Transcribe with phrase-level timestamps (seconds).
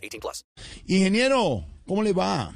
[0.00, 0.44] 18 plus.
[0.86, 2.50] Ingeniero, ¿cómo le va?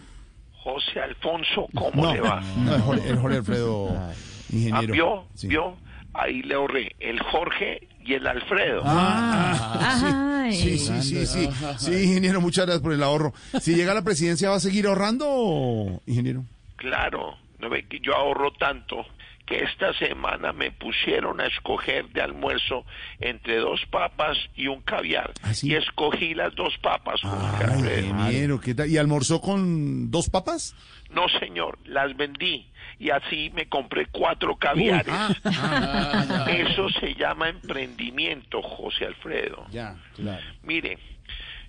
[0.62, 2.40] José Alfonso, ¿cómo No, le va?
[2.56, 4.12] no, el Jorge, el Jorge Alfredo, Ah,
[4.50, 4.92] ingeniero.
[4.94, 5.24] ¿Vio?
[5.34, 5.48] Sí.
[5.48, 5.76] ¿Vio?
[6.14, 8.82] Ahí le ahorré el Jorge y el Alfredo.
[8.84, 13.32] Ah, sí, sí, sí, sí, sí, sí, ingeniero, muchas gracias por el ahorro.
[13.60, 16.44] Si llega a la presidencia, ¿va a seguir ahorrando, ingeniero?
[16.76, 19.04] Claro, no ve que yo ahorro tanto
[19.46, 22.84] que esta semana me pusieron a escoger de almuerzo
[23.20, 25.32] entre dos papas y un caviar.
[25.42, 25.68] ¿Ah, sí?
[25.70, 28.90] Y escogí las dos papas, Ay, ¿qué tal?
[28.90, 30.74] ¿Y almorzó con dos papas?
[31.10, 32.66] No, señor, las vendí
[32.98, 35.14] y así me compré cuatro caviares.
[35.44, 39.66] ah, Eso se llama emprendimiento, José Alfredo.
[39.70, 40.42] ya, claro.
[40.62, 40.98] Mire,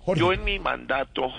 [0.00, 0.20] Jorge.
[0.20, 1.30] yo en mi mandato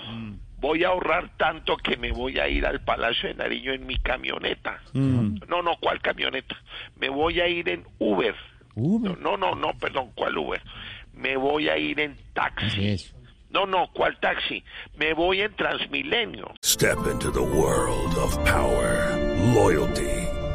[0.60, 3.96] voy a ahorrar tanto que me voy a ir al Palacio de Nariño en mi
[3.98, 4.80] camioneta.
[4.92, 6.56] No, no, ¿cuál camioneta?
[6.96, 8.34] Me voy a ir en Uber.
[8.74, 9.18] Uber.
[9.18, 10.62] No, no, no, perdón, ¿cuál Uber?
[11.14, 12.96] Me voy a ir en taxi.
[13.50, 14.62] No, no, ¿cuál taxi?
[14.96, 16.52] Me voy en Transmilenio.
[16.62, 19.16] Step into the world of power,
[19.54, 20.27] loyalty,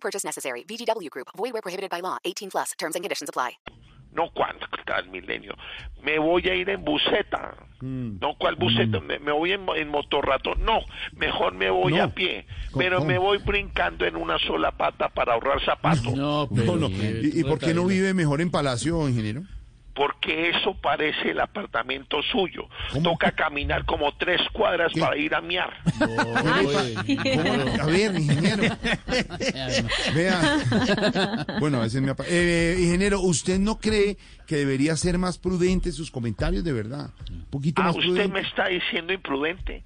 [0.00, 0.64] No purchase necessary.
[0.64, 1.28] VGW Group.
[1.36, 2.16] Void where prohibited by law.
[2.24, 2.72] 18 plus.
[2.78, 3.58] Terms and conditions apply.
[4.12, 5.54] No, ¿cuál Transmilenio?
[6.02, 7.54] Me voy a ir en buseta.
[7.82, 8.98] No, ¿cuál buseta?
[9.00, 10.54] Me, me voy en, en motorrato.
[10.56, 10.80] No,
[11.12, 12.04] mejor me voy No.
[12.04, 12.46] a pie.
[12.72, 13.08] ¿Cómo- Pero cómo?
[13.08, 16.14] me voy brincando en una sola pata para ahorrar zapatos.
[16.14, 16.88] No, no.
[16.88, 19.42] ¿Y, y por qué no vive mejor en Palacio, ingeniero?
[19.94, 22.68] Porque eso parece el apartamento suyo.
[22.92, 23.10] ¿Cómo?
[23.10, 25.00] Toca caminar como tres cuadras ¿Qué?
[25.00, 25.72] para ir a miar.
[25.98, 26.36] ¿Cómo?
[26.38, 28.62] A ver, ingeniero.
[30.14, 30.40] Vea.
[31.58, 36.10] Bueno, a veces me eh, Ingeniero, ¿usted no cree que debería ser más prudente sus
[36.10, 37.10] comentarios, de verdad?
[37.30, 38.32] Un poquito Ah, más usted prudente.
[38.32, 39.82] me está diciendo imprudente.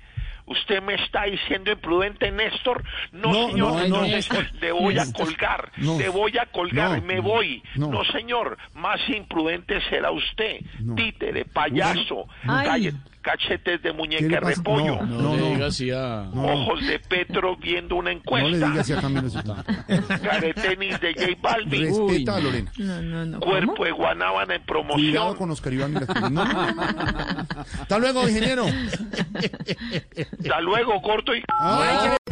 [0.46, 2.84] ¿Usted me está diciendo imprudente, Néstor?
[3.12, 5.98] No, No, señor, no, no, no, Néstor, le voy a colgar, No.
[5.98, 7.06] le voy a colgar, No.
[7.06, 7.62] me voy.
[7.76, 7.88] No.
[7.88, 8.04] No.
[8.04, 10.60] señor, más imprudente será usted.
[10.80, 10.94] No.
[10.96, 12.90] Títere, payaso, Ay.
[13.24, 15.70] Cachetes de ¿Qué muñeca repollo, No, no, no.
[16.34, 16.42] No.
[16.44, 19.28] ojos de Petro viendo una No le encuesta, diga así a Camilo
[20.22, 22.72] caretenis de J Balvin, Respeta a Lorena.
[22.78, 23.40] No, no, no.
[23.40, 25.36] cuerpo de guanábana en Cuidado promoción.
[25.36, 26.30] con Oscar Iván y las cosas.
[26.30, 26.82] No, no, no.
[27.80, 28.66] Hasta luego, ingeniero.
[30.38, 31.42] Hasta luego, corto y...